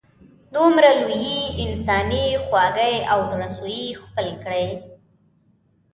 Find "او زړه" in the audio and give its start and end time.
3.11-3.47